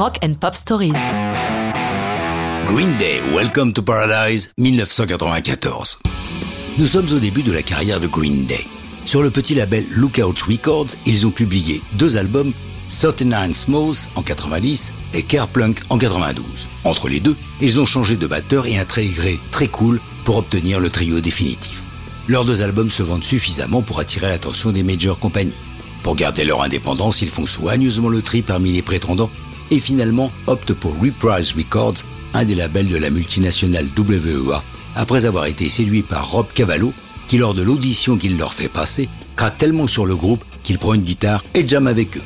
Rock 0.00 0.16
and 0.24 0.32
Pop 0.40 0.54
Stories. 0.54 0.94
Green 2.64 2.96
Day, 2.96 3.20
Welcome 3.34 3.74
to 3.74 3.82
Paradise, 3.82 4.50
1994. 4.56 5.98
Nous 6.78 6.86
sommes 6.86 7.08
au 7.12 7.18
début 7.18 7.42
de 7.42 7.52
la 7.52 7.60
carrière 7.60 8.00
de 8.00 8.06
Green 8.06 8.46
Day. 8.46 8.66
Sur 9.04 9.22
le 9.22 9.28
petit 9.28 9.54
label 9.54 9.84
Lookout 9.90 10.36
Records, 10.48 10.96
ils 11.04 11.26
ont 11.26 11.30
publié 11.30 11.82
deux 11.92 12.16
albums, 12.16 12.54
39 12.88 13.52
Smooth 13.52 14.08
en 14.14 14.22
90 14.22 14.94
et 15.12 15.22
Kerplunk 15.22 15.82
en 15.90 15.98
92. 15.98 16.46
Entre 16.84 17.10
les 17.10 17.20
deux, 17.20 17.36
ils 17.60 17.78
ont 17.78 17.84
changé 17.84 18.16
de 18.16 18.26
batteur 18.26 18.64
et 18.64 18.78
un 18.78 18.84
gré 18.84 19.38
très 19.50 19.68
cool 19.68 20.00
pour 20.24 20.38
obtenir 20.38 20.80
le 20.80 20.88
trio 20.88 21.20
définitif. 21.20 21.84
Leurs 22.26 22.46
deux 22.46 22.62
albums 22.62 22.90
se 22.90 23.02
vendent 23.02 23.22
suffisamment 23.22 23.82
pour 23.82 24.00
attirer 24.00 24.28
l'attention 24.28 24.72
des 24.72 24.82
major 24.82 25.18
compagnies. 25.18 25.58
Pour 26.02 26.16
garder 26.16 26.44
leur 26.44 26.62
indépendance, 26.62 27.20
ils 27.20 27.28
font 27.28 27.44
soigneusement 27.44 28.08
le 28.08 28.22
tri 28.22 28.40
parmi 28.40 28.72
les 28.72 28.80
prétendants 28.80 29.30
et 29.70 29.78
finalement 29.78 30.32
optent 30.46 30.74
pour 30.74 30.98
Reprise 31.00 31.54
Records, 31.56 32.04
un 32.34 32.44
des 32.44 32.54
labels 32.54 32.88
de 32.88 32.96
la 32.96 33.10
multinationale 33.10 33.88
WEA, 33.96 34.62
après 34.96 35.24
avoir 35.24 35.46
été 35.46 35.68
séduit 35.68 36.02
par 36.02 36.30
Rob 36.30 36.46
Cavallo, 36.54 36.92
qui 37.28 37.38
lors 37.38 37.54
de 37.54 37.62
l'audition 37.62 38.16
qu'il 38.16 38.36
leur 38.36 38.52
fait 38.52 38.68
passer, 38.68 39.08
craque 39.36 39.58
tellement 39.58 39.86
sur 39.86 40.06
le 40.06 40.16
groupe 40.16 40.44
qu'il 40.62 40.78
prend 40.78 40.94
une 40.94 41.02
guitare 41.02 41.44
et 41.54 41.66
jam 41.66 41.86
avec 41.86 42.16
eux. 42.16 42.22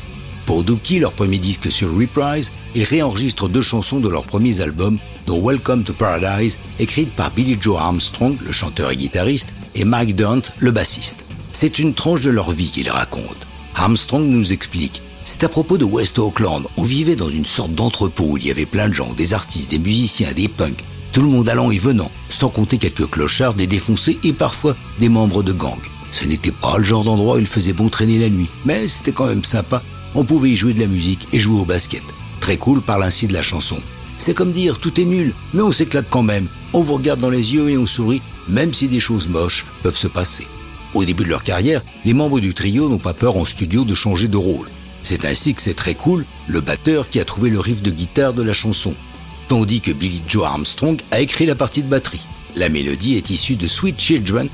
Pour 0.47 0.63
Dookie, 0.63 0.99
leur 0.99 1.15
premier 1.15 1.39
disque 1.39 1.71
sur 1.71 1.95
Reprise, 1.95 2.53
ils 2.75 2.85
réenregistrent 2.85 3.49
deux 3.49 3.63
chansons 3.63 4.01
de 4.01 4.09
leurs 4.09 4.25
premiers 4.25 4.61
albums, 4.61 4.99
dont 5.27 5.43
Welcome 5.43 5.85
to 5.85 5.95
Paradise, 5.95 6.59
écrite 6.79 7.15
par 7.15 7.31
Billy 7.31 7.57
Joe 7.59 7.79
Armstrong, 7.81 8.37
le 8.45 8.53
chanteur 8.53 8.91
et 8.91 8.97
guitariste, 8.97 9.55
et 9.75 9.85
Mike 9.85 10.17
Dunt, 10.17 10.43
le 10.59 10.71
bassiste. 10.71 11.25
C'est 11.53 11.79
une 11.79 11.95
tranche 11.95 12.21
de 12.21 12.31
leur 12.31 12.51
vie 12.51 12.71
qu'ils 12.71 12.91
racontent. 12.91 13.47
Armstrong 13.75 14.27
nous 14.27 14.53
explique. 14.53 15.03
C'est 15.27 15.43
à 15.43 15.49
propos 15.49 15.79
de 15.79 15.87
West 15.87 16.19
Auckland. 16.19 16.67
On 16.77 16.83
vivait 16.83 17.17
dans 17.17 17.31
une 17.31 17.47
sorte 17.47 17.75
d'entrepôt 17.75 18.25
où 18.29 18.37
il 18.37 18.47
y 18.47 18.51
avait 18.51 18.67
plein 18.67 18.91
de 18.91 18.95
gens, 18.95 19.15
des 19.15 19.33
artistes, 19.33 19.71
des 19.71 19.79
musiciens, 19.79 20.33
des 20.33 20.49
punks, 20.49 20.85
tout 21.13 21.23
le 21.23 21.29
monde 21.29 21.49
allant 21.49 21.71
et 21.71 21.79
venant, 21.79 22.11
sans 22.29 22.51
compter 22.51 22.77
quelques 22.77 23.09
clochards, 23.09 23.55
des 23.55 23.67
défoncés 23.67 24.19
et 24.23 24.35
parfois 24.35 24.77
des 24.99 25.09
membres 25.09 25.43
de 25.43 25.55
gangs. 25.55 25.81
Ce 26.11 26.27
n'était 26.27 26.53
pas 26.53 26.77
le 26.77 26.85
genre 26.85 27.05
d'endroit 27.05 27.37
où 27.37 27.41
il 27.41 27.47
faisait 27.47 27.73
bon 27.73 27.89
traîner 27.89 28.19
la 28.19 28.29
nuit, 28.29 28.51
mais 28.67 28.87
c'était 28.87 29.13
quand 29.13 29.27
même 29.27 29.45
sympa. 29.45 29.83
On 30.15 30.25
pouvait 30.25 30.51
y 30.51 30.57
jouer 30.57 30.75
de 30.75 30.81
la 30.81 30.87
musique 30.87 31.27
et 31.33 31.41
jouer 31.41 31.59
au 31.59 31.65
basket. 31.65 32.03
Très 32.41 32.59
cool 32.59 32.83
parle 32.83 33.05
ainsi 33.05 33.27
de 33.27 33.33
la 33.33 33.43
chanson. 33.43 33.79
C'est 34.19 34.35
comme 34.35 34.53
dire 34.53 34.79
tout 34.79 35.01
est 35.01 35.07
nul, 35.07 35.33
mais 35.55 35.63
on 35.63 35.73
s'éclate 35.73 36.11
quand 36.11 36.23
même. 36.23 36.49
On 36.75 36.83
vous 36.83 36.95
regarde 36.95 37.21
dans 37.21 37.31
les 37.31 37.55
yeux 37.55 37.71
et 37.71 37.79
on 37.79 37.87
sourit, 37.87 38.21
même 38.47 38.75
si 38.75 38.89
des 38.89 39.01
choses 39.01 39.29
moches 39.29 39.65
peuvent 39.83 39.97
se 39.97 40.07
passer. 40.07 40.47
Au 40.93 41.07
début 41.07 41.25
de 41.25 41.31
leur 41.31 41.45
carrière, 41.45 41.81
les 42.05 42.13
membres 42.13 42.41
du 42.41 42.53
trio 42.53 42.91
n'ont 42.91 42.99
pas 42.99 43.15
peur 43.15 43.39
en 43.39 43.47
studio 43.47 43.85
de 43.85 43.95
changer 43.95 44.29
de 44.29 44.37
rôle. 44.37 44.69
C'est 45.05 45.27
ainsi 45.27 45.55
que 45.55 45.63
c'est 45.63 45.75
très 45.75 45.95
cool, 45.95 46.25
le 46.49 46.61
batteur 46.61 47.09
qui 47.09 47.21
a 47.21 47.25
trouvé 47.25 47.51
le 47.51 47.61
riff 47.61 47.83
de 47.83 47.91
guitare 47.91 48.33
de 48.33 48.43
la 48.43 48.55
chanson. 48.55 48.95
Tandis 49.49 49.83
que 49.83 49.93
Billy 49.93 50.23
Joe 50.27 50.47
Armstrong 50.47 50.99
a 51.11 51.21
écrit 51.21 51.45
la 51.45 51.55
partie 51.55 51.83
de 51.83 51.89
batterie. 51.89 52.25
La 52.57 52.71
mélodie 52.71 53.15
est 53.15 53.29
issue 53.31 53.57
de 53.57 53.69
Sweet 53.69 54.01
Children, 54.01 54.49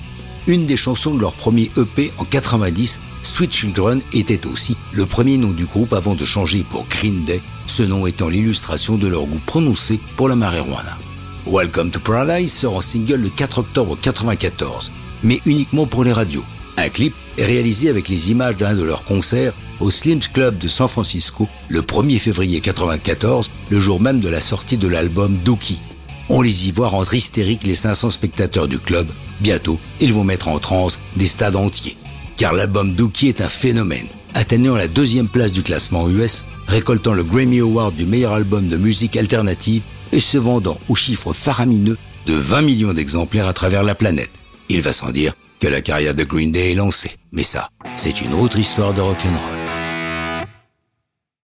une 0.49 0.67
des 0.67 0.77
chansons 0.77 1.15
de 1.15 1.21
leur 1.21 1.35
premier 1.35 1.71
EP 1.77 2.13
en 2.19 2.25
90. 2.25 3.01
Sweet 3.23 3.55
Children 3.55 4.03
était 4.13 4.45
aussi 4.47 4.77
le 4.93 5.07
premier 5.07 5.37
nom 5.37 5.53
du 5.53 5.67
groupe 5.67 5.93
avant 5.93 6.17
de 6.17 6.25
changer 6.25 6.65
pour 6.69 6.85
Green 6.89 7.25
Day, 7.25 7.41
ce 7.67 7.85
nom 7.85 8.07
étant 8.07 8.29
l'illustration 8.29 8.97
de 8.99 9.07
leur 9.07 9.27
goût 9.27 9.41
prononcé 9.47 10.01
pour 10.17 10.29
la 10.29 10.35
marijuana. 10.35 10.99
Welcome 11.47 11.93
to 11.93 12.01
Paradise 12.01 12.53
sort 12.53 12.77
en 12.77 12.83
single 12.83 13.21
le 13.21 13.29
4 13.31 13.59
octobre 13.59 13.97
94 14.01 14.91
mais 15.23 15.41
uniquement 15.47 15.87
pour 15.87 16.05
les 16.05 16.13
radios. 16.13 16.45
Un 16.77 16.89
clip 16.89 17.15
est 17.41 17.45
réalisé 17.45 17.89
avec 17.89 18.09
les 18.09 18.31
images 18.31 18.57
d'un 18.57 18.75
de 18.75 18.83
leurs 18.83 19.05
concerts 19.05 19.55
au 19.81 19.91
Slim's 19.91 20.29
Club 20.29 20.59
de 20.59 20.69
San 20.69 20.89
Francisco 20.89 21.49
le 21.69 21.81
1er 21.81 22.19
février 22.19 22.61
94, 22.61 23.51
le 23.71 23.79
jour 23.79 24.01
même 24.01 24.21
de 24.21 24.29
la 24.29 24.41
sortie 24.41 24.77
de 24.77 24.89
l'album 24.89 25.39
Dookie. 25.45 25.81
On 26.29 26.43
les 26.43 26.69
y 26.69 26.71
voit 26.71 26.89
rendre 26.89 27.13
hystériques 27.13 27.65
les 27.65 27.75
500 27.75 28.11
spectateurs 28.11 28.69
du 28.69 28.79
club. 28.79 29.09
Bientôt, 29.41 29.81
ils 30.01 30.13
vont 30.13 30.23
mettre 30.23 30.49
en 30.49 30.59
transe 30.59 31.01
des 31.17 31.27
stades 31.27 31.57
entiers. 31.57 31.97
Car 32.37 32.53
l'album 32.53 32.95
Dookie 32.95 33.29
est 33.29 33.41
un 33.41 33.49
phénomène, 33.49 34.07
atteignant 34.35 34.77
la 34.77 34.87
deuxième 34.87 35.29
place 35.29 35.53
du 35.53 35.63
classement 35.63 36.09
US, 36.09 36.45
récoltant 36.69 37.15
le 37.15 37.25
Grammy 37.25 37.61
Award 37.61 37.97
du 37.97 38.05
meilleur 38.05 38.33
album 38.33 38.69
de 38.69 38.77
musique 38.77 39.17
alternative 39.17 39.83
et 40.13 40.21
se 40.21 40.39
vendant 40.39 40.79
au 40.89 40.95
chiffre 40.95 41.33
faramineux 41.33 41.97
de 42.27 42.35
20 42.35 42.63
millions 42.63 42.93
d'exemplaires 42.93 43.49
à 43.49 43.55
travers 43.55 43.83
la 43.83 43.95
planète. 43.95 44.31
Il 44.69 44.83
va 44.83 44.93
sans 44.93 45.11
dire 45.11 45.33
que 45.61 45.69
la 45.69 45.83
carrière 45.83 46.15
de 46.15 46.25
Green 46.25 46.51
Day 46.51 46.73
est 46.73 46.75
lancée. 46.75 47.17
Mais 47.33 47.43
ça, 47.43 47.69
c'est 47.97 48.21
une 48.23 48.35
autre 48.35 48.59
histoire 48.59 48.95
de 48.95 49.01
rock'n'roll. 49.01 49.60